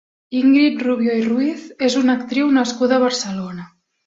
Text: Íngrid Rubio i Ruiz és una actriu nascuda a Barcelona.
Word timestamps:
Íngrid 0.37 0.79
Rubio 0.87 1.17
i 1.19 1.27
Ruiz 1.27 1.67
és 1.89 1.99
una 2.01 2.17
actriu 2.21 2.51
nascuda 2.57 2.99
a 2.99 3.05
Barcelona. 3.05 3.69